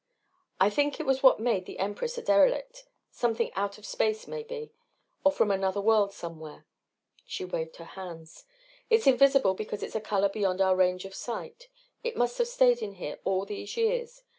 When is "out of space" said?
3.53-4.25